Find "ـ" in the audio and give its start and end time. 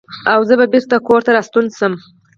1.99-2.03